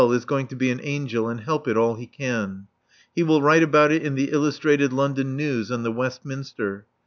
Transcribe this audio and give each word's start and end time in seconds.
is 0.13 0.25
going 0.25 0.47
to 0.47 0.55
be 0.55 0.71
an 0.71 0.79
angel 0.81 1.29
and 1.29 1.41
help 1.41 1.67
it 1.67 1.77
all 1.77 1.93
he 1.93 2.07
can. 2.07 2.65
He 3.13 3.21
will 3.21 3.39
write 3.39 3.61
about 3.61 3.91
it 3.91 4.01
in 4.03 4.15
the 4.15 4.31
Illustrated 4.31 4.91
London 4.91 5.35
News 5.37 5.69
and 5.69 5.85
the 5.85 5.91
Westminster. 5.91 6.87